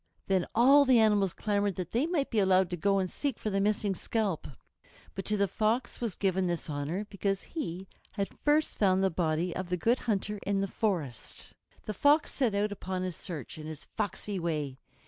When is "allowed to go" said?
2.39-2.97